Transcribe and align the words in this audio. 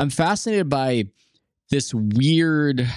I'm 0.00 0.08
fascinated 0.08 0.70
by 0.70 1.04
this 1.70 1.92
weird 1.94 2.88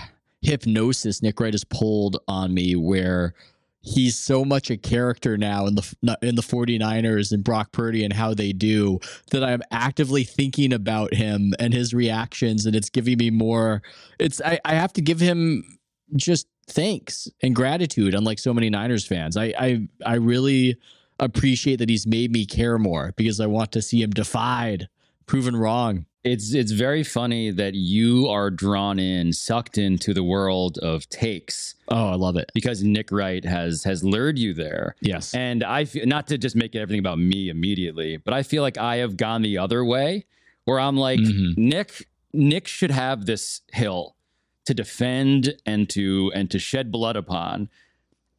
hypnosis 0.42 1.22
Nick 1.22 1.38
Wright 1.40 1.54
has 1.54 1.66
pulled 1.66 2.18
on 2.30 2.54
me 2.54 2.78
where 2.78 3.34
he's 3.82 4.18
so 4.18 4.46
much 4.46 4.72
a 4.72 4.78
character 4.78 5.38
now 5.38 5.68
in 5.68 5.76
the 5.76 6.18
in 6.22 6.36
the 6.36 6.42
49ers 6.42 7.34
and 7.34 7.44
Brock 7.44 7.74
Purdy 7.74 8.06
and 8.06 8.14
how 8.14 8.34
they 8.34 8.54
do 8.54 9.00
that 9.32 9.44
I'm 9.44 9.62
actively 9.70 10.24
thinking 10.24 10.72
about 10.72 11.14
him 11.14 11.54
and 11.60 11.74
his 11.74 11.94
reactions 11.94 12.66
and 12.66 12.74
it's 12.74 12.90
giving 12.90 13.18
me 13.18 13.30
more 13.30 13.82
it's 14.18 14.42
I, 14.42 14.62
I 14.64 14.76
have 14.76 14.94
to 14.94 15.02
give 15.02 15.20
him 15.20 15.78
just 16.16 16.48
thanks 16.68 17.28
and 17.42 17.54
gratitude 17.54 18.16
unlike 18.16 18.40
so 18.40 18.54
many 18.54 18.70
Niners 18.70 19.06
fans. 19.06 19.36
I 19.36 19.54
I 19.60 19.88
I 20.06 20.16
really 20.16 20.78
appreciate 21.20 21.78
that 21.78 21.90
he's 21.90 22.08
made 22.08 22.32
me 22.32 22.46
care 22.46 22.78
more 22.78 23.14
because 23.18 23.42
I 23.42 23.48
want 23.48 23.74
to 23.74 23.82
see 23.82 24.02
him 24.02 24.12
defied, 24.12 24.88
proven 25.26 25.56
wrong. 25.56 26.06
It's 26.24 26.54
it's 26.54 26.72
very 26.72 27.04
funny 27.04 27.52
that 27.52 27.74
you 27.74 28.28
are 28.30 28.50
drawn 28.50 28.98
in, 28.98 29.34
sucked 29.34 29.78
into 29.78 30.14
the 30.14 30.24
world 30.24 30.78
of 30.78 31.08
takes. 31.10 31.76
Oh, 31.90 32.12
I 32.12 32.16
love 32.16 32.38
it 32.38 32.50
because 32.54 32.82
Nick 32.82 33.12
Wright 33.12 33.44
has 33.44 33.84
has 33.84 34.06
lured 34.06 34.40
you 34.40 34.54
there. 34.54 34.96
Yes, 35.02 35.34
and 35.34 35.66
I 35.66 35.84
feel 35.84 36.06
not 36.06 36.28
to 36.28 36.38
just 36.38 36.56
make 36.56 36.76
everything 36.76 37.00
about 37.00 37.20
me 37.20 37.50
immediately, 37.50 38.18
but 38.18 38.34
I 38.34 38.44
feel 38.44 38.62
like 38.62 38.78
I 38.78 38.98
have 38.98 39.18
gone 39.18 39.42
the 39.42 39.58
other 39.58 39.84
way, 39.84 40.26
where 40.64 40.80
I'm 40.80 40.96
like 40.96 41.20
mm-hmm. 41.20 41.62
Nick. 41.62 42.08
Nick 42.36 42.68
should 42.68 42.90
have 42.90 43.28
this 43.28 43.62
hill 43.72 44.16
to 44.66 44.74
defend 44.74 45.56
and 45.66 45.90
to 45.90 46.32
and 46.34 46.50
to 46.52 46.58
shed 46.58 46.90
blood 46.90 47.18
upon, 47.18 47.70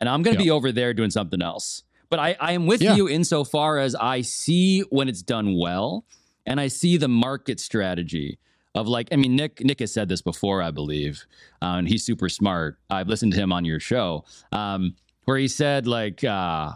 and 0.00 0.08
I'm 0.08 0.22
going 0.22 0.36
to 0.36 0.42
yep. 0.42 0.46
be 0.46 0.50
over 0.50 0.72
there 0.72 0.94
doing 0.94 1.10
something 1.10 1.42
else. 1.42 1.82
But 2.08 2.18
I, 2.18 2.36
I 2.40 2.52
am 2.52 2.66
with 2.66 2.80
yeah. 2.80 2.94
you 2.94 3.08
insofar 3.08 3.78
as 3.78 3.94
I 3.94 4.22
see 4.22 4.80
when 4.80 5.08
it's 5.08 5.22
done 5.22 5.58
well 5.58 6.04
and 6.46 6.60
I 6.60 6.68
see 6.68 6.96
the 6.96 7.08
market 7.08 7.60
strategy 7.60 8.38
of 8.74 8.88
like, 8.88 9.08
I 9.12 9.16
mean, 9.16 9.36
Nick 9.36 9.64
Nick 9.64 9.80
has 9.80 9.92
said 9.92 10.08
this 10.08 10.20
before, 10.20 10.62
I 10.62 10.70
believe, 10.70 11.26
uh, 11.62 11.76
and 11.78 11.88
he's 11.88 12.04
super 12.04 12.28
smart. 12.28 12.78
I've 12.90 13.08
listened 13.08 13.32
to 13.34 13.38
him 13.38 13.52
on 13.52 13.64
your 13.64 13.80
show, 13.80 14.24
um, 14.52 14.96
where 15.24 15.36
he 15.36 15.48
said 15.48 15.86
like, 15.86 16.24
uh, 16.24 16.72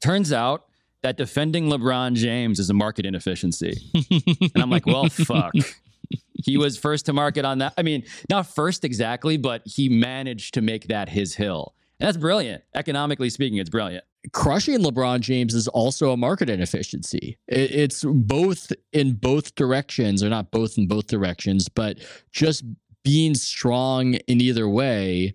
turns 0.00 0.32
out 0.32 0.66
that 1.02 1.16
defending 1.16 1.66
LeBron 1.66 2.14
James 2.14 2.58
is 2.58 2.70
a 2.70 2.74
market 2.74 3.06
inefficiency, 3.06 3.74
and 3.94 4.62
I'm 4.62 4.70
like, 4.70 4.86
well, 4.86 5.08
fuck. 5.10 5.52
He 6.44 6.56
was 6.56 6.78
first 6.78 7.06
to 7.06 7.12
market 7.12 7.44
on 7.44 7.58
that. 7.58 7.74
I 7.76 7.82
mean, 7.82 8.04
not 8.30 8.46
first 8.46 8.84
exactly, 8.84 9.36
but 9.36 9.62
he 9.64 9.88
managed 9.88 10.54
to 10.54 10.62
make 10.62 10.86
that 10.86 11.08
his 11.08 11.34
hill. 11.34 11.74
And 11.98 12.06
that's 12.06 12.16
brilliant. 12.16 12.62
Economically 12.74 13.28
speaking, 13.28 13.58
it's 13.58 13.68
brilliant 13.68 14.04
crushing 14.32 14.78
LeBron 14.80 15.20
James 15.20 15.54
is 15.54 15.68
also 15.68 16.12
a 16.12 16.16
market 16.16 16.50
inefficiency. 16.50 17.38
it's 17.46 18.04
both 18.04 18.72
in 18.92 19.14
both 19.14 19.54
directions, 19.54 20.22
or 20.22 20.28
not 20.28 20.50
both 20.50 20.78
in 20.78 20.86
both 20.86 21.06
directions, 21.06 21.68
but 21.68 21.98
just 22.32 22.64
being 23.04 23.34
strong 23.34 24.14
in 24.14 24.40
either 24.40 24.68
way 24.68 25.34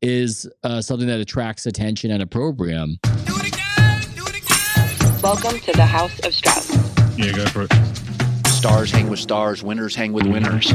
is 0.00 0.48
uh, 0.64 0.80
something 0.80 1.06
that 1.06 1.20
attracts 1.20 1.66
attention 1.66 2.10
and 2.10 2.22
a 2.22 2.26
program. 2.26 2.98
Welcome 5.22 5.60
to 5.60 5.72
the 5.72 5.86
House 5.86 6.18
of 6.26 6.34
Strauss. 6.34 6.74
Yeah, 7.16 7.32
go 7.32 7.46
for 7.46 7.62
it. 7.62 7.72
Stars 8.48 8.90
hang 8.90 9.08
with 9.08 9.20
stars, 9.20 9.62
winners 9.62 9.94
hang 9.94 10.12
with 10.12 10.26
winners. 10.26 10.72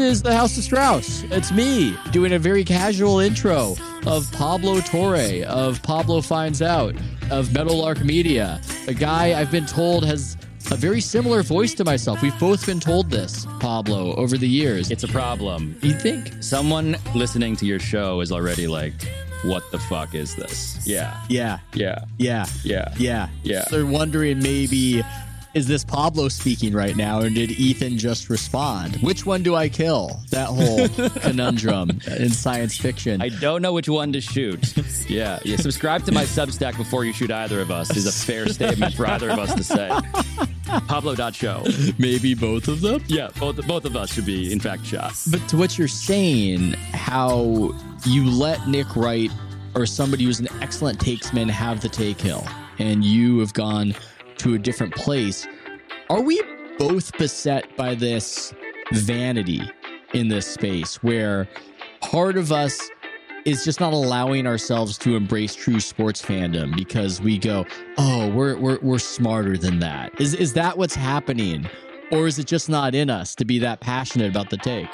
Is 0.00 0.22
the 0.22 0.34
House 0.34 0.56
of 0.56 0.64
Strauss. 0.64 1.22
It's 1.24 1.52
me 1.52 1.96
doing 2.10 2.32
a 2.32 2.38
very 2.38 2.64
casual 2.64 3.20
intro 3.20 3.76
of 4.06 4.30
Pablo 4.32 4.80
Torre, 4.80 5.44
of 5.46 5.82
Pablo 5.82 6.20
Finds 6.20 6.62
Out, 6.62 6.94
of 7.30 7.52
Meadowlark 7.52 8.02
Media, 8.04 8.60
a 8.86 8.94
guy 8.94 9.38
I've 9.38 9.50
been 9.50 9.66
told 9.66 10.04
has 10.04 10.36
a 10.70 10.76
very 10.76 11.00
similar 11.00 11.42
voice 11.42 11.74
to 11.74 11.84
myself. 11.84 12.22
We've 12.22 12.38
both 12.38 12.66
been 12.66 12.80
told 12.80 13.10
this, 13.10 13.46
Pablo, 13.58 14.14
over 14.14 14.36
the 14.36 14.48
years. 14.48 14.90
It's 14.90 15.04
a 15.04 15.08
problem. 15.08 15.76
You 15.82 15.92
think? 15.92 16.32
Someone 16.42 16.96
listening 17.14 17.56
to 17.56 17.66
your 17.66 17.78
show 17.78 18.20
is 18.20 18.30
already 18.32 18.66
like, 18.66 18.94
what 19.42 19.70
the 19.72 19.78
fuck 19.78 20.14
is 20.14 20.36
this? 20.36 20.86
Yeah. 20.86 21.18
Yeah. 21.28 21.58
Yeah. 21.74 22.04
Yeah. 22.18 22.46
Yeah. 22.64 22.94
Yeah. 22.98 23.28
Yeah. 23.42 23.64
They're 23.70 23.86
wondering 23.86 24.42
maybe 24.42 25.02
is 25.52 25.66
this 25.66 25.84
Pablo 25.84 26.28
speaking 26.28 26.72
right 26.72 26.96
now, 26.96 27.20
or 27.20 27.28
did 27.28 27.50
Ethan 27.50 27.98
just 27.98 28.30
respond? 28.30 28.96
Which 28.96 29.26
one 29.26 29.42
do 29.42 29.56
I 29.56 29.68
kill? 29.68 30.20
That 30.30 30.46
whole 30.46 30.88
conundrum 31.22 31.90
in 32.06 32.30
science 32.30 32.76
fiction. 32.76 33.20
I 33.20 33.30
don't 33.30 33.60
know 33.60 33.72
which 33.72 33.88
one 33.88 34.12
to 34.12 34.20
shoot. 34.20 34.74
Yeah, 35.10 35.40
yeah. 35.44 35.56
Subscribe 35.56 36.04
to 36.04 36.12
my 36.12 36.22
Substack 36.22 36.76
before 36.76 37.04
you 37.04 37.12
shoot 37.12 37.32
either 37.32 37.60
of 37.60 37.70
us 37.72 37.96
is 37.96 38.06
a 38.06 38.12
fair 38.12 38.46
statement 38.48 38.94
for 38.94 39.06
either 39.08 39.28
of 39.28 39.40
us 39.40 39.52
to 39.54 39.64
say. 39.64 39.88
Pablo 40.86 41.16
Pablo.show. 41.16 41.64
Maybe 41.98 42.34
both 42.34 42.68
of 42.68 42.80
them? 42.80 43.02
Yeah, 43.08 43.30
both, 43.40 43.66
both 43.66 43.84
of 43.86 43.96
us 43.96 44.12
should 44.12 44.26
be, 44.26 44.52
in 44.52 44.60
fact, 44.60 44.86
shot. 44.86 45.14
But 45.30 45.46
to 45.48 45.56
what 45.56 45.78
you're 45.78 45.88
saying, 45.88 46.74
how 46.92 47.74
you 48.06 48.30
let 48.30 48.68
Nick 48.68 48.94
Wright 48.94 49.32
or 49.74 49.84
somebody 49.84 50.24
who's 50.24 50.38
an 50.38 50.48
excellent 50.60 51.00
takesman 51.00 51.50
have 51.50 51.80
the 51.80 51.88
take 51.88 52.20
hill, 52.20 52.46
and 52.78 53.04
you 53.04 53.40
have 53.40 53.52
gone 53.52 53.94
to 54.40 54.54
a 54.54 54.58
different 54.58 54.94
place. 54.94 55.46
Are 56.08 56.22
we 56.22 56.42
both 56.78 57.16
beset 57.18 57.76
by 57.76 57.94
this 57.94 58.54
vanity 58.92 59.60
in 60.14 60.28
this 60.28 60.46
space 60.46 61.02
where 61.02 61.46
part 62.00 62.36
of 62.36 62.50
us 62.50 62.90
is 63.44 63.64
just 63.64 63.80
not 63.80 63.92
allowing 63.92 64.46
ourselves 64.46 64.98
to 64.98 65.14
embrace 65.14 65.54
true 65.54 65.80
sports 65.80 66.22
fandom 66.22 66.74
because 66.74 67.20
we 67.20 67.38
go, 67.38 67.66
"Oh, 67.98 68.28
we're 68.30 68.56
we're 68.58 68.78
we're 68.80 68.98
smarter 68.98 69.56
than 69.56 69.78
that." 69.80 70.18
Is 70.20 70.34
is 70.34 70.52
that 70.54 70.76
what's 70.76 70.94
happening? 70.94 71.68
Or 72.12 72.26
is 72.26 72.38
it 72.38 72.46
just 72.46 72.68
not 72.68 72.94
in 72.94 73.08
us 73.08 73.34
to 73.36 73.44
be 73.44 73.58
that 73.60 73.80
passionate 73.80 74.30
about 74.30 74.50
the 74.50 74.56
take? 74.56 74.88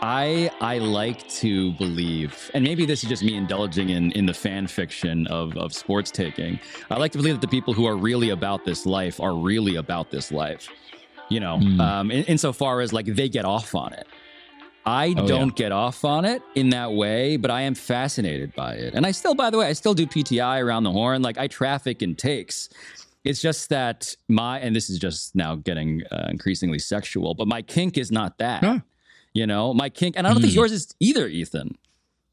I 0.00 0.50
I 0.60 0.78
like 0.78 1.28
to 1.28 1.72
believe, 1.72 2.50
and 2.54 2.62
maybe 2.62 2.86
this 2.86 3.02
is 3.02 3.08
just 3.08 3.22
me 3.22 3.34
indulging 3.34 3.90
in 3.90 4.12
in 4.12 4.26
the 4.26 4.34
fan 4.34 4.68
fiction 4.68 5.26
of 5.26 5.56
of 5.56 5.72
sports 5.72 6.10
taking. 6.10 6.60
I 6.90 6.98
like 6.98 7.12
to 7.12 7.18
believe 7.18 7.34
that 7.34 7.40
the 7.40 7.48
people 7.48 7.74
who 7.74 7.84
are 7.84 7.96
really 7.96 8.30
about 8.30 8.64
this 8.64 8.86
life 8.86 9.18
are 9.20 9.34
really 9.34 9.76
about 9.76 10.10
this 10.10 10.30
life. 10.30 10.68
You 11.28 11.40
know, 11.40 11.58
mm. 11.58 11.80
um, 11.80 12.10
in, 12.12 12.24
insofar 12.24 12.80
as 12.80 12.92
like 12.92 13.06
they 13.06 13.28
get 13.28 13.44
off 13.44 13.74
on 13.74 13.92
it. 13.92 14.06
I 14.86 15.14
oh, 15.18 15.26
don't 15.26 15.48
yeah. 15.48 15.64
get 15.64 15.72
off 15.72 16.04
on 16.04 16.24
it 16.24 16.42
in 16.54 16.70
that 16.70 16.92
way, 16.92 17.36
but 17.36 17.50
I 17.50 17.62
am 17.62 17.74
fascinated 17.74 18.54
by 18.54 18.74
it. 18.74 18.94
And 18.94 19.04
I 19.04 19.10
still, 19.10 19.34
by 19.34 19.50
the 19.50 19.58
way, 19.58 19.66
I 19.66 19.72
still 19.74 19.94
do 19.94 20.06
PTI 20.06 20.62
around 20.64 20.84
the 20.84 20.92
horn. 20.92 21.20
Like 21.20 21.36
I 21.36 21.48
traffic 21.48 22.02
in 22.02 22.14
takes. 22.14 22.70
It's 23.24 23.42
just 23.42 23.68
that 23.68 24.16
my, 24.28 24.60
and 24.60 24.74
this 24.74 24.88
is 24.88 24.98
just 24.98 25.34
now 25.34 25.56
getting 25.56 26.04
uh, 26.10 26.28
increasingly 26.30 26.78
sexual, 26.78 27.34
but 27.34 27.46
my 27.46 27.60
kink 27.60 27.98
is 27.98 28.10
not 28.10 28.38
that. 28.38 28.64
Huh 28.64 28.78
you 29.32 29.46
know, 29.46 29.74
my 29.74 29.88
kink, 29.88 30.16
and 30.16 30.26
I 30.26 30.30
don't 30.30 30.38
mm. 30.38 30.42
think 30.42 30.52
hmm. 30.52 30.58
yours 30.58 30.72
is 30.72 30.94
either, 31.00 31.26
Ethan. 31.26 31.76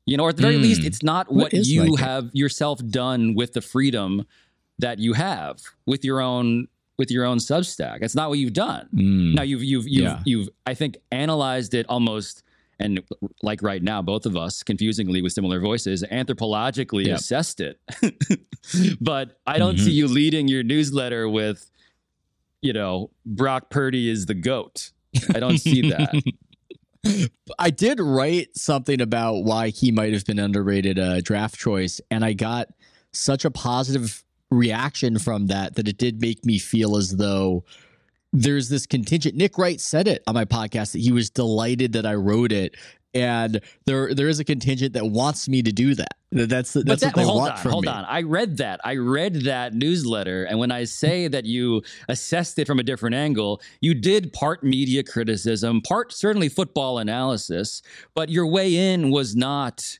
You 0.05 0.17
know, 0.17 0.23
or 0.23 0.29
at 0.29 0.35
the 0.35 0.43
very 0.43 0.57
mm. 0.57 0.61
least, 0.61 0.81
hmm. 0.81 0.87
it's 0.87 1.01
not 1.01 1.31
what, 1.31 1.51
what 1.51 1.65
you 1.65 1.95
have 1.95 2.29
yourself 2.33 2.79
done 2.87 3.33
with 3.33 3.53
the 3.53 3.61
freedom 3.61 4.25
that 4.77 4.99
you 4.99 5.13
have 5.13 5.61
with 5.85 6.05
your 6.05 6.21
own 6.21 6.67
with 6.97 7.11
your 7.11 7.25
own 7.25 7.37
Substack. 7.37 7.99
It's 8.01 8.15
not 8.15 8.29
what 8.29 8.39
you've 8.39 8.53
done. 8.53 8.87
Mm. 8.93 9.35
Now 9.35 9.41
you've 9.41 9.63
you've 9.63 9.87
you've, 9.87 10.03
yeah. 10.03 10.21
you've 10.25 10.49
I 10.65 10.73
think 10.73 10.97
analyzed 11.11 11.73
it 11.73 11.85
almost 11.89 12.43
and 12.79 13.01
like 13.41 13.61
right 13.61 13.81
now, 13.81 14.01
both 14.01 14.25
of 14.25 14.35
us 14.35 14.63
confusingly 14.63 15.21
with 15.21 15.33
similar 15.33 15.59
voices, 15.59 16.03
anthropologically 16.03 17.07
yep. 17.07 17.19
assessed 17.19 17.61
it. 17.61 17.79
but 19.01 19.39
I 19.47 19.57
don't 19.57 19.75
mm-hmm. 19.75 19.85
see 19.85 19.91
you 19.91 20.07
leading 20.07 20.47
your 20.47 20.63
newsletter 20.63 21.29
with, 21.29 21.69
you 22.61 22.73
know, 22.73 23.11
Brock 23.25 23.69
Purdy 23.69 24.09
is 24.09 24.25
the 24.25 24.33
goat. 24.33 24.91
I 25.33 25.39
don't 25.39 25.57
see 25.57 25.89
that. 25.89 26.13
I 27.59 27.69
did 27.69 27.99
write 27.99 28.55
something 28.57 29.01
about 29.01 29.43
why 29.43 29.69
he 29.69 29.91
might 29.91 30.13
have 30.13 30.25
been 30.25 30.39
underrated 30.39 30.99
uh, 30.99 31.21
draft 31.21 31.57
choice, 31.57 32.01
and 32.09 32.23
I 32.25 32.33
got 32.33 32.69
such 33.11 33.45
a 33.45 33.51
positive 33.51 34.23
reaction 34.51 35.19
from 35.19 35.47
that 35.47 35.75
that 35.75 35.87
it 35.87 35.97
did 35.97 36.21
make 36.21 36.45
me 36.45 36.59
feel 36.59 36.97
as 36.97 37.17
though 37.17 37.63
there's 38.33 38.69
this 38.69 38.85
contingent. 38.85 39.35
Nick 39.35 39.57
Wright 39.57 39.79
said 39.79 40.07
it 40.07 40.23
on 40.27 40.33
my 40.35 40.45
podcast 40.45 40.91
that 40.91 40.99
he 40.99 41.11
was 41.11 41.29
delighted 41.29 41.93
that 41.93 42.05
I 42.05 42.15
wrote 42.15 42.51
it 42.51 42.75
and 43.15 43.61
there 43.85 44.13
there 44.13 44.27
is 44.27 44.39
a 44.39 44.43
contingent 44.43 44.93
that 44.93 45.05
wants 45.05 45.47
me 45.49 45.63
to 45.63 45.71
do 45.71 45.95
that. 45.95 46.17
That's 46.35 46.73
that's 46.73 46.85
but 46.85 46.99
that, 46.99 47.05
what 47.07 47.15
they 47.15 47.23
hold 47.23 47.37
want 47.37 47.53
on, 47.53 47.57
from 47.59 47.71
hold 47.71 47.85
me. 47.85 47.91
on. 47.91 48.03
I 48.05 48.23
read 48.23 48.57
that. 48.57 48.81
I 48.83 48.97
read 48.97 49.45
that 49.45 49.73
newsletter, 49.73 50.43
and 50.43 50.59
when 50.59 50.69
I 50.69 50.83
say 50.83 51.29
that 51.29 51.45
you 51.45 51.81
assessed 52.09 52.59
it 52.59 52.67
from 52.67 52.77
a 52.77 52.83
different 52.83 53.15
angle, 53.15 53.61
you 53.79 53.93
did 53.93 54.33
part 54.33 54.61
media 54.61 55.01
criticism, 55.01 55.81
part 55.81 56.11
certainly 56.11 56.49
football 56.49 56.97
analysis, 56.97 57.81
but 58.13 58.29
your 58.29 58.45
way 58.47 58.75
in 58.75 59.11
was 59.11 59.33
not 59.33 59.97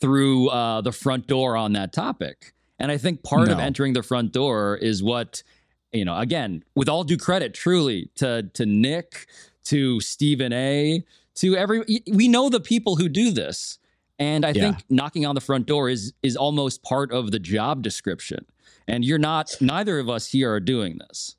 through 0.00 0.48
uh, 0.48 0.80
the 0.80 0.92
front 0.92 1.28
door 1.28 1.56
on 1.56 1.72
that 1.74 1.92
topic. 1.92 2.54
And 2.80 2.90
I 2.90 2.98
think 2.98 3.22
part 3.22 3.46
no. 3.46 3.54
of 3.54 3.60
entering 3.60 3.92
the 3.92 4.02
front 4.02 4.32
door 4.32 4.76
is 4.76 5.02
what 5.02 5.44
you 5.92 6.04
know, 6.04 6.18
again, 6.18 6.64
with 6.74 6.88
all 6.88 7.04
due 7.04 7.16
credit, 7.16 7.54
truly 7.54 8.10
to 8.16 8.50
to 8.54 8.66
Nick, 8.66 9.26
to 9.66 10.00
Stephen 10.00 10.52
A, 10.52 11.04
to 11.36 11.56
every 11.56 12.02
we 12.10 12.26
know 12.26 12.48
the 12.48 12.60
people 12.60 12.96
who 12.96 13.08
do 13.08 13.30
this. 13.30 13.78
And 14.18 14.44
I 14.44 14.50
Yeah. 14.50 14.62
think 14.72 14.84
knocking 14.90 15.24
on 15.26 15.34
the 15.34 15.40
front 15.40 15.66
door 15.66 15.88
is 15.88 16.12
is 16.22 16.36
almost 16.36 16.82
part 16.82 17.12
of 17.12 17.30
the 17.30 17.38
job 17.38 17.82
description. 17.82 18.44
And 18.86 19.04
you're 19.04 19.18
not 19.18 19.54
neither 19.60 19.98
of 19.98 20.08
us 20.08 20.28
here 20.28 20.52
are 20.52 20.60
doing 20.60 20.98
this. 21.08 21.36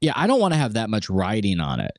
Yeah, 0.00 0.12
I 0.14 0.26
don't 0.26 0.40
want 0.40 0.54
to 0.54 0.58
have 0.58 0.74
that 0.74 0.90
much 0.90 1.10
riding 1.10 1.60
on 1.60 1.80
it. 1.80 1.98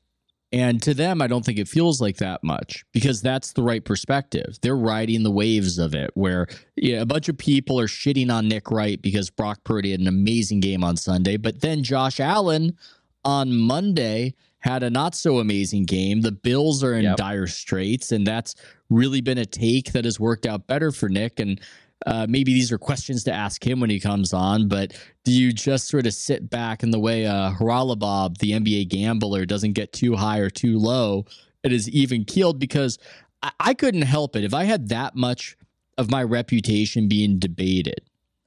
And 0.52 0.82
to 0.82 0.94
them, 0.94 1.22
I 1.22 1.28
don't 1.28 1.44
think 1.44 1.58
it 1.58 1.68
feels 1.68 2.00
like 2.00 2.16
that 2.16 2.42
much 2.42 2.84
because 2.92 3.22
that's 3.22 3.52
the 3.52 3.62
right 3.62 3.84
perspective. 3.84 4.56
They're 4.62 4.76
riding 4.76 5.22
the 5.22 5.30
waves 5.30 5.78
of 5.78 5.94
it, 5.94 6.10
where 6.14 6.48
yeah, 6.76 7.00
a 7.02 7.06
bunch 7.06 7.28
of 7.28 7.38
people 7.38 7.78
are 7.78 7.86
shitting 7.86 8.32
on 8.32 8.48
Nick 8.48 8.68
Wright 8.70 9.00
because 9.00 9.30
Brock 9.30 9.62
Purdy 9.62 9.92
had 9.92 10.00
an 10.00 10.08
amazing 10.08 10.58
game 10.58 10.82
on 10.82 10.96
Sunday, 10.96 11.36
but 11.36 11.60
then 11.60 11.84
Josh 11.84 12.18
Allen 12.18 12.76
on 13.24 13.54
Monday 13.54 14.34
had 14.60 14.82
a 14.82 14.90
not 14.90 15.14
so 15.14 15.38
amazing 15.38 15.84
game. 15.84 16.20
The 16.20 16.32
Bills 16.32 16.84
are 16.84 16.94
in 16.94 17.04
Yep. 17.04 17.16
dire 17.16 17.46
straits, 17.46 18.12
and 18.12 18.26
that's 18.26 18.54
really 18.88 19.20
been 19.20 19.38
a 19.38 19.46
take 19.46 19.92
that 19.92 20.04
has 20.04 20.20
worked 20.20 20.46
out 20.46 20.66
better 20.66 20.92
for 20.92 21.08
Nick. 21.08 21.40
And 21.40 21.60
uh, 22.06 22.26
maybe 22.28 22.52
these 22.52 22.72
are 22.72 22.78
questions 22.78 23.24
to 23.24 23.32
ask 23.32 23.66
him 23.66 23.80
when 23.80 23.90
he 23.90 24.00
comes 24.00 24.32
on, 24.32 24.68
but 24.68 24.92
do 25.24 25.32
you 25.32 25.52
just 25.52 25.88
sort 25.88 26.06
of 26.06 26.14
sit 26.14 26.48
back 26.48 26.82
in 26.82 26.90
the 26.90 26.98
way 26.98 27.26
uh, 27.26 27.52
Haralabob, 27.52 28.38
the 28.38 28.52
NBA 28.52 28.88
gambler, 28.88 29.44
doesn't 29.44 29.74
get 29.74 29.92
too 29.92 30.16
high 30.16 30.38
or 30.38 30.48
too 30.50 30.78
low? 30.78 31.26
It 31.62 31.72
is 31.72 31.88
even 31.90 32.24
keeled 32.24 32.58
because 32.58 32.98
I, 33.42 33.50
I 33.60 33.74
couldn't 33.74 34.02
help 34.02 34.34
it. 34.34 34.44
If 34.44 34.54
I 34.54 34.64
had 34.64 34.88
that 34.88 35.14
much 35.14 35.56
of 35.98 36.10
my 36.10 36.22
reputation 36.22 37.06
being 37.06 37.38
debated, 37.38 38.00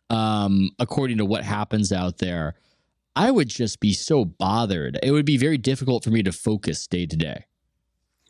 um, 0.10 0.72
according 0.80 1.18
to 1.20 1.26
what 1.26 1.44
happens 1.44 1.92
out 1.92 2.18
there, 2.18 2.56
I 3.16 3.30
would 3.32 3.48
just 3.48 3.80
be 3.80 3.94
so 3.94 4.26
bothered. 4.26 4.98
It 5.04 5.12
would 5.12 5.26
be 5.26 5.38
very 5.38 5.58
difficult 5.58 6.04
for 6.04 6.10
me 6.10 6.24
to 6.24 6.32
focus 6.32 6.88
day 6.88 7.06
to 7.06 7.16
day. 7.16 7.46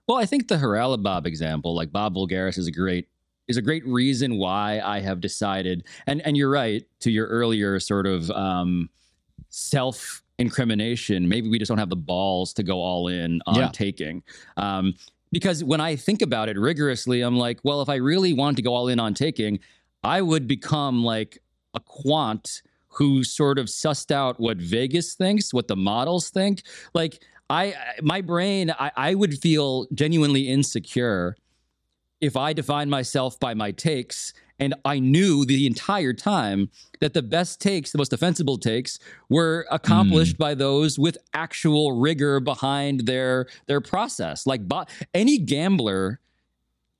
Well, 0.07 0.17
I 0.17 0.25
think 0.25 0.47
the 0.49 0.57
Haralabob 0.57 1.25
example, 1.25 1.73
like 1.73 1.91
Bob 1.91 2.15
Voulgaris, 2.15 2.57
is 2.57 2.67
a 2.67 2.71
great 2.71 3.07
is 3.47 3.57
a 3.57 3.61
great 3.61 3.85
reason 3.85 4.37
why 4.37 4.79
I 4.79 4.99
have 5.01 5.21
decided. 5.21 5.85
And 6.07 6.21
and 6.25 6.35
you're 6.35 6.49
right 6.49 6.85
to 7.01 7.11
your 7.11 7.27
earlier 7.27 7.79
sort 7.79 8.05
of 8.07 8.29
um, 8.31 8.89
self 9.49 10.21
incrimination. 10.39 11.29
Maybe 11.29 11.47
we 11.49 11.59
just 11.59 11.69
don't 11.69 11.77
have 11.77 11.89
the 11.89 11.95
balls 11.95 12.53
to 12.53 12.63
go 12.63 12.81
all 12.81 13.07
in 13.07 13.41
on 13.45 13.55
Yeah. 13.55 13.69
taking. 13.71 14.23
Um, 14.57 14.95
because 15.31 15.63
when 15.63 15.79
I 15.81 15.95
think 15.95 16.21
about 16.21 16.49
it 16.49 16.57
rigorously, 16.57 17.21
I'm 17.21 17.37
like, 17.37 17.59
well, 17.63 17.81
if 17.81 17.89
I 17.89 17.95
really 17.95 18.33
wanted 18.33 18.57
to 18.57 18.61
go 18.61 18.73
all 18.75 18.87
in 18.87 18.99
on 18.99 19.13
taking, 19.13 19.59
I 20.03 20.21
would 20.21 20.47
become 20.47 21.03
like 21.03 21.39
a 21.73 21.79
quant 21.79 22.61
who 22.93 23.23
sort 23.23 23.59
of 23.59 23.67
sussed 23.67 24.11
out 24.11 24.39
what 24.39 24.57
Vegas 24.57 25.15
thinks, 25.15 25.53
what 25.53 25.67
the 25.67 25.75
models 25.75 26.29
think. 26.29 26.63
Like 26.93 27.23
I, 27.49 27.75
my 28.01 28.21
brain, 28.21 28.71
I, 28.71 28.91
I 28.95 29.15
would 29.15 29.37
feel 29.39 29.87
genuinely 29.93 30.47
insecure 30.47 31.35
if 32.21 32.37
I 32.37 32.53
defined 32.53 32.89
myself 32.89 33.39
by 33.39 33.53
my 33.53 33.71
takes 33.71 34.33
and 34.59 34.75
I 34.85 34.99
knew 34.99 35.45
the 35.45 35.65
entire 35.65 36.13
time 36.13 36.69
that 37.01 37.13
the 37.13 37.21
best 37.21 37.59
takes, 37.59 37.91
the 37.91 37.97
most 37.97 38.11
defensible 38.11 38.57
takes, 38.57 38.97
were 39.29 39.65
accomplished 39.71 40.37
hmm. 40.37 40.43
by 40.43 40.53
those 40.53 40.97
with 40.97 41.17
actual 41.33 41.99
rigor 41.99 42.39
behind 42.39 43.01
their 43.01 43.47
their 43.67 43.81
process. 43.81 44.45
Like 44.45 44.67
bo- 44.67 44.85
any 45.13 45.37
gambler 45.37 46.19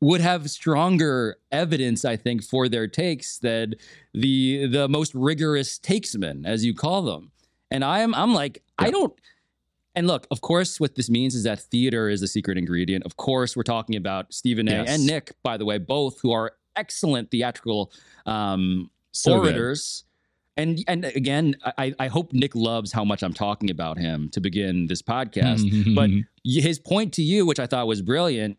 would 0.04 0.20
have 0.22 0.50
stronger 0.50 1.38
evidence, 1.52 2.04
I 2.04 2.18
think, 2.18 2.44
for 2.44 2.68
their 2.68 2.88
takes 2.88 3.38
than 3.40 3.76
the 4.14 4.68
the 4.68 4.88
most 4.90 5.16
rigorous 5.16 5.80
takesmen, 5.80 6.46
as 6.46 6.66
you 6.66 6.74
call 6.74 7.04
them. 7.04 7.32
And 7.72 7.84
I'm 7.86 8.14
I'm 8.14 8.34
like, 8.34 8.62
I 8.78 8.92
don't 8.92 9.14
and 9.96 10.08
look, 10.08 10.28
of 10.32 10.42
course, 10.42 10.80
what 10.80 10.96
this 10.96 11.10
means 11.10 11.36
is 11.36 11.44
that 11.44 11.60
theater 11.60 12.10
is 12.10 12.20
the 12.20 12.28
secret 12.28 12.58
ingredient. 12.58 13.06
Of 13.06 13.16
course, 13.16 13.56
we're 13.56 13.64
talking 13.64 13.96
about 13.96 14.34
Stephen 14.34 14.68
A. 14.68 14.72
Yes. 14.72 14.90
and 14.90 15.06
Nick, 15.06 15.32
by 15.44 15.56
the 15.56 15.66
way, 15.66 15.78
both 15.78 16.20
who 16.22 16.32
are 16.32 16.54
excellent 16.76 17.30
theatrical 17.32 17.92
um, 18.26 18.90
So 19.12 19.40
good. 19.40 19.54
orators. 19.56 20.04
And 20.58 20.84
and 20.88 21.06
again, 21.06 21.56
I, 21.78 21.96
I 21.98 22.08
hope 22.10 22.34
Nick 22.34 22.54
loves 22.56 22.92
how 22.92 23.04
much 23.06 23.24
I'm 23.24 23.34
talking 23.34 23.70
about 23.72 23.98
him 23.98 24.30
to 24.34 24.40
begin 24.42 24.88
this 24.88 25.02
podcast. 25.02 25.96
but 25.96 26.10
his 26.44 26.78
point 26.78 27.14
to 27.14 27.24
you, 27.24 27.46
which 27.46 27.60
I 27.60 27.66
thought 27.68 27.88
was 27.88 28.02
brilliant, 28.04 28.58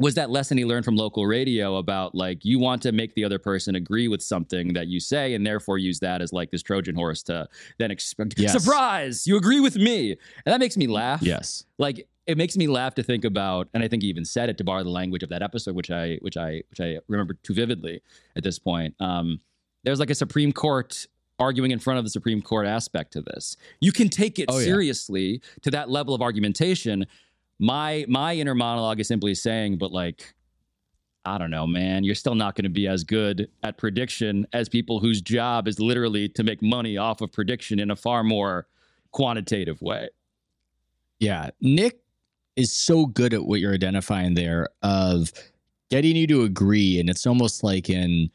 was 0.00 0.14
that 0.16 0.30
lesson 0.30 0.58
he 0.58 0.64
learned 0.64 0.84
from 0.84 0.96
local 0.96 1.26
radio 1.26 1.76
about 1.76 2.14
like 2.14 2.44
you 2.44 2.58
want 2.58 2.82
to 2.82 2.90
make 2.90 3.14
the 3.14 3.22
other 3.24 3.38
person 3.38 3.74
agree 3.76 4.08
with 4.08 4.22
something 4.22 4.72
that 4.72 4.88
you 4.88 4.98
say 4.98 5.34
and 5.34 5.46
therefore 5.46 5.78
use 5.78 6.00
that 6.00 6.20
as 6.22 6.32
like 6.32 6.50
this 6.50 6.62
Trojan 6.62 6.94
horse 6.96 7.22
to 7.24 7.46
then 7.78 7.90
expect 7.92 8.34
Yes. 8.38 8.52
surprise, 8.60 9.26
you 9.26 9.36
agree 9.36 9.60
with 9.60 9.76
me. 9.76 10.12
And 10.44 10.52
that 10.52 10.58
makes 10.58 10.76
me 10.76 10.86
laugh. 10.88 11.22
yes. 11.22 11.64
Like 11.78 12.08
it 12.26 12.36
makes 12.36 12.56
me 12.56 12.66
laugh 12.66 12.94
to 12.94 13.02
think 13.02 13.24
about, 13.24 13.68
and 13.74 13.82
I 13.82 13.88
think 13.88 14.02
he 14.02 14.08
even 14.08 14.24
said 14.24 14.48
it 14.48 14.56
to 14.58 14.64
borrow 14.64 14.82
the 14.84 14.90
language 14.90 15.22
of 15.22 15.28
that 15.30 15.42
episode, 15.42 15.74
which 15.74 15.90
I 15.90 16.16
which 16.22 16.36
I 16.36 16.62
which 16.70 16.80
I 16.80 16.98
remember 17.08 17.34
too 17.42 17.54
vividly 17.54 18.02
at 18.36 18.42
this 18.42 18.58
point. 18.58 18.94
Um, 19.00 19.40
there's 19.84 19.98
like 20.00 20.10
a 20.10 20.14
Supreme 20.14 20.52
Court 20.52 21.06
arguing 21.38 21.70
in 21.70 21.78
front 21.78 21.98
of 21.98 22.04
the 22.04 22.10
Supreme 22.10 22.40
Court 22.42 22.66
aspect 22.66 23.14
to 23.14 23.22
this. 23.22 23.56
You 23.80 23.92
can 23.92 24.08
take 24.10 24.38
it 24.38 24.46
Oh, 24.48 24.58
yeah. 24.58 24.64
seriously 24.64 25.40
to 25.62 25.70
that 25.72 25.88
level 25.90 26.14
of 26.14 26.20
argumentation. 26.22 27.06
My 27.60 28.06
my 28.08 28.34
inner 28.34 28.54
monologue 28.54 28.98
is 28.98 29.06
simply 29.06 29.34
saying, 29.34 29.78
but 29.78 29.92
like, 29.92 30.34
I 31.24 31.36
don't 31.38 31.50
know, 31.50 31.66
man, 31.66 32.02
you're 32.02 32.14
still 32.14 32.34
not 32.34 32.56
going 32.56 32.64
to 32.64 32.70
be 32.70 32.88
as 32.88 33.04
good 33.04 33.48
at 33.62 33.76
prediction 33.76 34.46
as 34.54 34.68
people 34.68 34.98
whose 34.98 35.20
job 35.20 35.68
is 35.68 35.78
literally 35.78 36.28
to 36.30 36.42
make 36.42 36.62
money 36.62 36.96
off 36.96 37.20
of 37.20 37.30
prediction 37.30 37.78
in 37.78 37.90
a 37.90 37.96
far 37.96 38.24
more 38.24 38.66
quantitative 39.12 39.82
way. 39.82 40.08
Yeah. 41.18 41.50
Nick 41.60 42.00
is 42.56 42.72
so 42.72 43.06
good 43.06 43.34
at 43.34 43.44
what 43.44 43.60
you're 43.60 43.74
identifying 43.74 44.34
there 44.34 44.68
of 44.82 45.32
getting 45.90 46.16
you 46.16 46.26
to 46.28 46.42
agree. 46.44 46.98
And 46.98 47.10
it's 47.10 47.26
almost 47.26 47.62
like 47.62 47.90
in 47.90 48.30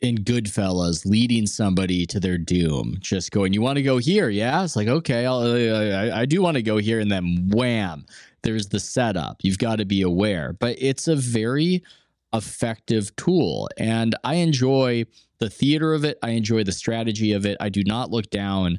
in 0.00 0.16
Goodfellas, 0.18 1.04
leading 1.06 1.46
somebody 1.46 2.06
to 2.06 2.20
their 2.20 2.38
doom, 2.38 2.96
just 3.00 3.30
going, 3.30 3.52
"You 3.52 3.62
want 3.62 3.76
to 3.76 3.82
go 3.82 3.98
here? 3.98 4.28
Yeah." 4.28 4.64
It's 4.64 4.76
like, 4.76 4.88
okay, 4.88 5.26
I'll, 5.26 5.42
I, 5.42 6.20
I 6.20 6.26
do 6.26 6.42
want 6.42 6.56
to 6.56 6.62
go 6.62 6.76
here, 6.78 7.00
and 7.00 7.10
then 7.10 7.50
wham, 7.52 8.06
there's 8.42 8.68
the 8.68 8.80
setup. 8.80 9.38
You've 9.42 9.58
got 9.58 9.76
to 9.76 9.84
be 9.84 10.02
aware, 10.02 10.52
but 10.52 10.76
it's 10.78 11.08
a 11.08 11.16
very 11.16 11.82
effective 12.32 13.14
tool, 13.16 13.68
and 13.78 14.14
I 14.24 14.34
enjoy 14.34 15.04
the 15.38 15.50
theater 15.50 15.94
of 15.94 16.04
it. 16.04 16.18
I 16.22 16.30
enjoy 16.30 16.64
the 16.64 16.72
strategy 16.72 17.32
of 17.32 17.46
it. 17.46 17.56
I 17.60 17.68
do 17.68 17.82
not 17.84 18.10
look 18.10 18.30
down 18.30 18.78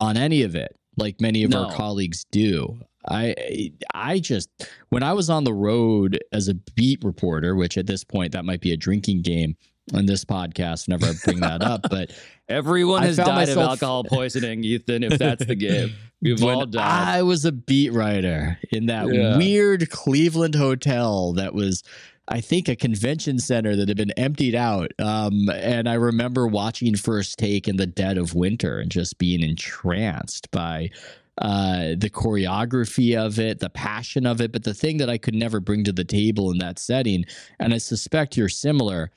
on 0.00 0.16
any 0.16 0.42
of 0.42 0.54
it 0.54 0.76
like 0.98 1.20
many 1.20 1.44
of 1.44 1.54
our 1.54 1.72
colleagues 1.72 2.24
do. 2.30 2.78
I 3.08 3.72
I 3.94 4.18
just 4.18 4.50
when 4.90 5.02
I 5.02 5.12
was 5.12 5.30
on 5.30 5.44
the 5.44 5.54
road 5.54 6.18
as 6.32 6.48
a 6.48 6.54
beat 6.54 7.02
reporter, 7.02 7.54
which 7.54 7.78
at 7.78 7.86
this 7.86 8.04
point 8.04 8.32
that 8.32 8.44
might 8.44 8.60
be 8.60 8.72
a 8.72 8.76
drinking 8.76 9.22
game 9.22 9.56
on 9.94 10.06
this 10.06 10.24
podcast 10.24 10.86
whenever 10.86 11.06
I 11.06 11.12
bring 11.24 11.40
that 11.40 11.62
up, 11.62 11.82
but 11.90 12.12
Everyone 12.48 13.02
has 13.02 13.16
died 13.18 13.50
of 13.50 13.58
alcohol 13.58 14.04
poisoning, 14.04 14.64
Ethan, 14.64 15.02
if 15.02 15.18
that's 15.18 15.44
the 15.44 15.54
game. 15.54 15.92
We've 16.22 16.40
when 16.42 16.54
all 16.54 16.66
died. 16.66 17.16
I 17.18 17.22
was 17.22 17.44
a 17.44 17.52
beat 17.52 17.92
writer 17.92 18.58
in 18.70 18.86
that 18.86 19.06
Yeah. 19.12 19.36
weird 19.36 19.90
Cleveland 19.90 20.54
hotel 20.54 21.34
that 21.34 21.52
was 21.54 21.82
I 22.26 22.40
think 22.40 22.68
a 22.68 22.76
convention 22.76 23.38
center 23.38 23.76
that 23.76 23.88
had 23.88 23.96
been 23.98 24.10
emptied 24.12 24.54
out. 24.54 24.92
Um, 24.98 25.48
and 25.50 25.88
I 25.88 25.94
remember 25.94 26.46
watching 26.46 26.94
First 26.96 27.38
Take 27.38 27.68
in 27.68 27.76
the 27.76 27.86
dead 27.86 28.16
of 28.18 28.34
winter 28.34 28.78
and 28.80 28.90
just 28.90 29.18
being 29.18 29.42
entranced 29.42 30.50
by 30.50 30.90
uh, 31.38 31.94
the 31.96 32.10
choreography 32.10 33.16
of 33.16 33.38
it, 33.38 33.60
the 33.60 33.70
passion 33.70 34.26
of 34.26 34.40
it. 34.40 34.52
But 34.52 34.64
the 34.64 34.74
thing 34.74 34.96
that 34.98 35.08
I 35.10 35.18
could 35.18 35.34
never 35.34 35.60
bring 35.60 35.84
to 35.84 35.92
the 35.92 36.04
table 36.04 36.50
in 36.50 36.58
that 36.58 36.78
setting, 36.78 37.24
and 37.60 37.72
I 37.72 37.78
suspect 37.78 38.36
you're 38.36 38.48
similar, 38.48 39.10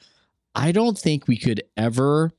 I 0.55 0.71
don't 0.71 0.97
think 0.97 1.27
we 1.27 1.37
could 1.37 1.63
ever 1.77 2.31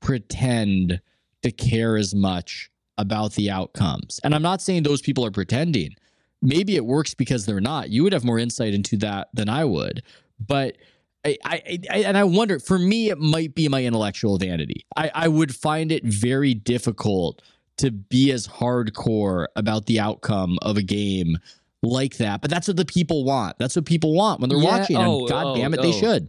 pretend 0.00 1.00
to 1.42 1.50
care 1.50 1.96
as 1.96 2.14
much 2.14 2.70
about 2.96 3.34
the 3.34 3.50
outcomes. 3.50 4.20
And 4.24 4.34
I'm 4.34 4.42
not 4.42 4.60
saying 4.60 4.82
those 4.82 5.02
people 5.02 5.24
are 5.24 5.30
pretending. 5.30 5.94
Maybe 6.42 6.76
it 6.76 6.84
works 6.84 7.14
because 7.14 7.46
they're 7.46 7.60
not. 7.60 7.90
You 7.90 8.02
would 8.04 8.12
have 8.12 8.24
more 8.24 8.38
insight 8.38 8.74
into 8.74 8.96
that 8.98 9.28
than 9.34 9.48
I 9.48 9.64
would. 9.64 10.02
But 10.44 10.76
I, 11.24 11.36
I, 11.44 11.78
I 11.90 11.98
and 11.98 12.16
I 12.16 12.24
wonder 12.24 12.58
for 12.58 12.78
me, 12.78 13.10
it 13.10 13.18
might 13.18 13.54
be 13.54 13.68
my 13.68 13.84
intellectual 13.84 14.38
vanity. 14.38 14.84
I, 14.96 15.10
I 15.14 15.28
would 15.28 15.54
find 15.54 15.90
it 15.90 16.04
very 16.04 16.54
difficult 16.54 17.42
to 17.78 17.90
be 17.90 18.32
as 18.32 18.46
hardcore 18.46 19.46
about 19.56 19.86
the 19.86 20.00
outcome 20.00 20.58
of 20.62 20.76
a 20.76 20.82
game 20.82 21.38
like 21.82 22.16
that. 22.16 22.40
But 22.40 22.50
that's 22.50 22.66
what 22.68 22.76
the 22.76 22.84
people 22.84 23.24
want. 23.24 23.58
That's 23.58 23.76
what 23.76 23.84
people 23.84 24.14
want 24.14 24.40
when 24.40 24.48
they're 24.50 24.58
Yeah, 24.58 24.78
watching. 24.78 24.96
oh, 24.96 25.20
and 25.20 25.28
God 25.28 25.46
oh, 25.46 25.56
damn 25.56 25.74
it, 25.74 25.82
they 25.82 25.92
oh. 25.92 26.00
should. 26.00 26.28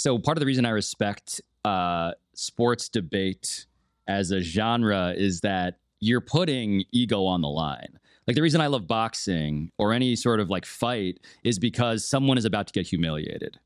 So 0.00 0.18
part 0.18 0.38
of 0.38 0.40
the 0.40 0.46
reason 0.46 0.64
I 0.64 0.70
respect 0.70 1.42
uh, 1.62 2.12
sports 2.34 2.88
debate 2.88 3.66
as 4.08 4.30
a 4.30 4.40
genre 4.40 5.12
is 5.14 5.40
that 5.42 5.76
you're 6.00 6.22
putting 6.22 6.84
ego 6.90 7.26
on 7.26 7.42
the 7.42 7.48
line. 7.48 7.98
Like 8.26 8.34
the 8.34 8.40
reason 8.40 8.62
I 8.62 8.68
love 8.68 8.86
boxing 8.86 9.70
or 9.76 9.92
any 9.92 10.16
sort 10.16 10.40
of 10.40 10.48
like 10.48 10.64
fight 10.64 11.20
is 11.44 11.58
because 11.58 12.08
someone 12.08 12.38
is 12.38 12.46
about 12.46 12.66
to 12.68 12.72
get 12.72 12.86
humiliated. 12.86 13.58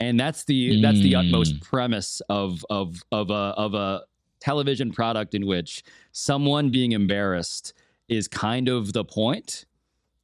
And 0.00 0.18
that's 0.18 0.42
the 0.42 0.82
that's 0.82 1.00
the 1.02 1.12
Mm. 1.12 1.20
utmost 1.20 1.60
premise 1.60 2.20
of 2.28 2.66
of 2.68 3.04
of 3.12 3.30
a 3.30 3.54
of 3.64 3.74
a 3.74 4.02
television 4.40 4.90
product 4.90 5.36
in 5.36 5.46
which 5.46 5.84
someone 6.10 6.70
being 6.70 6.90
embarrassed 6.92 7.72
is 8.08 8.26
kind 8.26 8.68
of 8.68 8.92
the 8.92 9.04
point. 9.04 9.66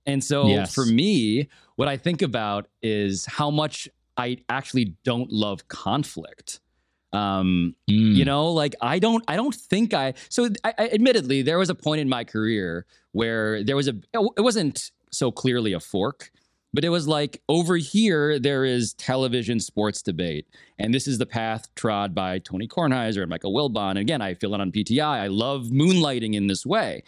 And 0.06 0.24
so 0.24 0.48
Yes. 0.48 0.74
for 0.74 0.84
me, 0.86 1.48
what 1.76 1.86
I 1.86 1.96
think 1.96 2.20
about 2.20 2.66
is 2.82 3.26
how 3.26 3.48
much 3.48 3.88
I 4.16 4.38
actually 4.48 4.94
don't 5.04 5.30
love 5.32 5.68
conflict. 5.68 6.60
Um, 7.12 7.74
Mm. 7.90 8.14
you 8.16 8.24
know, 8.24 8.50
like 8.52 8.74
I 8.80 8.98
don't, 8.98 9.22
I 9.28 9.36
don't 9.36 9.54
think 9.54 9.92
I. 9.92 10.14
So, 10.30 10.48
I, 10.64 10.72
I, 10.78 10.88
admittedly, 10.88 11.42
there 11.42 11.58
was 11.58 11.68
a 11.68 11.74
point 11.74 12.00
in 12.00 12.08
my 12.08 12.24
career 12.24 12.86
where 13.12 13.62
there 13.62 13.76
was 13.76 13.86
a. 13.88 13.94
It 14.14 14.40
wasn't 14.40 14.90
so 15.10 15.30
clearly 15.30 15.74
a 15.74 15.80
fork, 15.80 16.30
but 16.72 16.84
it 16.86 16.88
was 16.88 17.06
like 17.06 17.42
over 17.50 17.76
here 17.76 18.38
there 18.38 18.64
is 18.64 18.94
television 18.94 19.60
sports 19.60 20.00
debate, 20.00 20.46
and 20.78 20.94
this 20.94 21.06
is 21.06 21.18
the 21.18 21.26
path 21.26 21.68
trod 21.74 22.14
by 22.14 22.38
Tony 22.38 22.66
Kornheiser 22.66 23.20
and 23.20 23.28
Michael 23.28 23.52
Wilbon. 23.52 23.90
And 23.90 23.98
again, 23.98 24.22
I 24.22 24.32
feel 24.32 24.54
it 24.54 24.60
on 24.62 24.72
PTI. 24.72 25.02
I 25.20 25.26
love 25.26 25.66
moonlighting 25.66 26.34
in 26.34 26.46
this 26.46 26.64
way. 26.64 27.02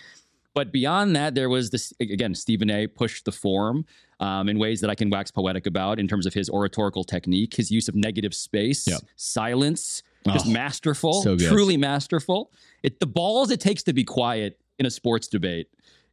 But 0.54 0.70
beyond 0.72 1.16
that, 1.16 1.34
there 1.34 1.48
was 1.48 1.70
this 1.70 1.92
again. 2.00 2.34
Stephen 2.34 2.70
A. 2.70 2.86
pushed 2.86 3.24
the 3.24 3.32
form 3.32 3.84
um, 4.20 4.48
in 4.48 4.58
ways 4.58 4.80
that 4.80 4.88
I 4.90 4.94
can 4.94 5.10
wax 5.10 5.30
poetic 5.30 5.66
about 5.66 5.98
in 5.98 6.06
terms 6.06 6.26
of 6.26 6.34
his 6.34 6.48
oratorical 6.48 7.02
technique, 7.04 7.54
his 7.56 7.70
use 7.70 7.88
of 7.88 7.94
negative 7.96 8.34
space, 8.34 8.86
Yep. 8.86 9.00
silence, 9.16 10.02
just 10.32 10.46
Oh, 10.46 10.50
masterful, 10.50 11.22
so 11.22 11.36
truly 11.36 11.76
masterful. 11.76 12.52
It 12.82 13.00
the 13.00 13.06
balls 13.06 13.50
it 13.50 13.60
takes 13.60 13.82
to 13.84 13.92
be 13.92 14.04
quiet 14.04 14.60
in 14.78 14.86
a 14.86 14.90
sports 14.90 15.26
debate 15.28 15.66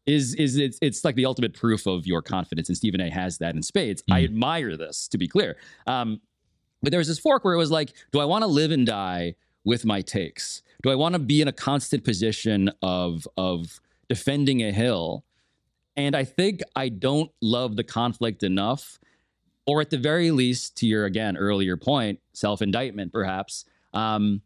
is 0.08 0.34
is 0.36 0.58
it's 0.58 0.80
it's 0.82 1.06
like 1.06 1.14
the 1.16 1.26
ultimate 1.26 1.54
proof 1.54 1.86
of 1.86 2.08
your 2.08 2.24
confidence, 2.24 2.68
and 2.68 2.76
Stephen 2.76 3.00
A. 3.00 3.10
has 3.12 3.38
that 3.38 3.54
in 3.56 3.62
spades. 3.62 4.04
I 4.10 4.22
Mm. 4.22 4.26
admire 4.26 4.76
this, 4.76 5.08
to 5.10 5.18
be 5.20 5.28
clear. 5.28 5.58
Um, 5.86 6.20
but 6.82 6.90
there 6.90 6.98
was 6.98 7.08
this 7.08 7.20
fork 7.20 7.46
where 7.46 7.54
it 7.54 7.58
was 7.60 7.70
like, 7.70 7.94
do 8.12 8.20
I 8.20 8.26
want 8.26 8.42
to 8.42 8.48
live 8.48 8.72
and 8.72 8.88
die 8.88 9.36
with 9.64 9.86
my 9.86 10.02
takes? 10.02 10.64
Do 10.82 10.90
I 10.90 10.96
want 10.96 11.14
to 11.14 11.20
be 11.20 11.40
in 11.44 11.48
a 11.48 11.52
constant 11.54 12.04
position 12.04 12.72
of 12.82 13.28
of 13.38 13.80
defending 14.12 14.62
a 14.62 14.72
hill? 14.72 15.24
And 15.96 16.16
I 16.16 16.26
think 16.26 16.60
I 16.76 16.90
don't 16.90 17.32
love 17.42 17.78
the 17.78 17.84
conflict 17.86 18.44
enough, 18.44 19.00
or 19.66 19.80
at 19.80 19.90
the 19.90 19.98
very 19.98 20.32
least, 20.32 20.76
to 20.78 20.86
your 20.86 21.06
again 21.06 21.38
earlier 21.38 21.78
point, 21.78 22.20
self 22.34 22.62
indictment 22.62 23.14
perhaps. 23.14 23.64
Um, 23.94 24.42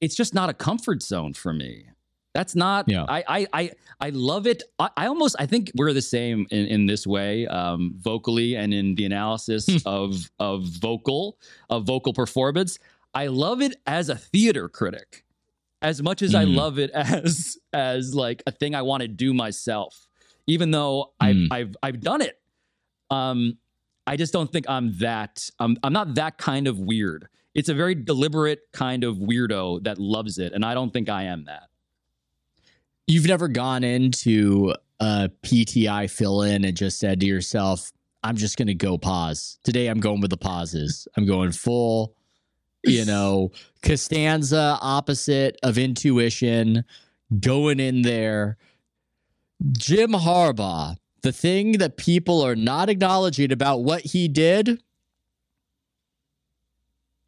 it's 0.00 0.16
just 0.16 0.34
not 0.34 0.50
a 0.50 0.54
comfort 0.54 1.02
zone 1.02 1.34
for 1.34 1.52
me. 1.52 1.86
That's 2.34 2.56
not. 2.56 2.88
Yeah. 2.88 3.04
I 3.08 3.24
I 3.28 3.46
I, 3.52 3.70
I 4.00 4.10
love 4.10 4.48
it. 4.48 4.64
I, 4.78 4.88
I 4.96 5.06
almost. 5.06 5.36
I 5.38 5.46
think 5.46 5.70
we're 5.76 5.92
the 5.92 6.02
same 6.02 6.46
in, 6.50 6.66
in 6.66 6.86
this 6.86 7.06
way, 7.06 7.46
um, 7.46 7.94
vocally 7.98 8.56
and 8.56 8.74
in 8.74 8.96
the 8.96 9.04
analysis 9.04 9.68
of 9.86 10.30
of 10.40 10.64
vocal 10.64 11.38
of 11.68 11.84
vocal 11.86 12.12
performance. 12.12 12.78
I 13.14 13.26
love 13.26 13.60
it 13.60 13.76
as 13.86 14.08
a 14.08 14.16
theater 14.16 14.68
critic, 14.68 15.24
as 15.82 16.02
much 16.02 16.22
as 16.22 16.34
I 16.34 16.44
Mm. 16.44 16.56
love 16.56 16.78
it 16.78 16.90
as 16.94 17.56
as 17.72 18.14
like 18.14 18.42
a 18.46 18.50
thing 18.52 18.74
I 18.74 18.82
want 18.82 19.02
to 19.02 19.08
do 19.08 19.32
myself. 19.34 20.06
Even 20.46 20.70
though 20.70 21.12
I've 21.20 21.36
Mm. 21.36 21.48
I've 21.50 21.76
I've 21.82 22.00
done 22.00 22.22
it. 22.22 22.40
Um, 23.10 23.58
I 24.06 24.16
just 24.16 24.32
don't 24.32 24.50
think 24.50 24.66
I'm 24.68 24.96
that. 24.98 25.48
I'm 25.58 25.76
I'm 25.82 25.92
not 25.92 26.14
that 26.14 26.38
kind 26.38 26.66
of 26.66 26.78
weird. 26.78 27.28
It's 27.54 27.68
a 27.68 27.74
very 27.74 27.94
deliberate 27.94 28.60
kind 28.72 29.02
of 29.04 29.16
weirdo 29.16 29.82
that 29.84 29.98
loves 29.98 30.38
it, 30.38 30.52
and 30.52 30.64
I 30.64 30.74
don't 30.74 30.92
think 30.92 31.08
I 31.08 31.24
am 31.24 31.44
that. 31.44 31.64
You've 33.06 33.26
never 33.26 33.48
gone 33.48 33.82
into 33.82 34.72
a 35.00 35.30
PTI 35.42 36.08
fill 36.10 36.42
in 36.42 36.64
and 36.64 36.76
just 36.76 36.98
said 37.00 37.18
to 37.20 37.26
yourself, 37.26 37.90
I'm 38.22 38.36
just 38.36 38.56
going 38.56 38.68
to 38.68 38.74
go 38.74 38.98
pause. 38.98 39.58
Today 39.64 39.88
I'm 39.88 39.98
going 39.98 40.20
with 40.20 40.30
the 40.30 40.36
pauses. 40.36 41.08
I'm 41.16 41.26
going 41.26 41.50
full, 41.52 42.14
you 42.84 43.04
know, 43.04 43.52
Costanza 43.82 44.78
opposite 44.80 45.58
of 45.62 45.78
intuition, 45.78 46.84
going 47.40 47.80
in 47.80 48.02
there. 48.02 48.56
Jim 49.72 50.12
Harbaugh, 50.12 50.96
the 51.22 51.32
thing 51.32 51.72
that 51.72 51.96
people 51.96 52.40
are 52.44 52.56
not 52.56 52.88
acknowledging 52.88 53.52
about 53.52 53.84
what 53.84 54.02
he 54.02 54.26
did 54.28 54.82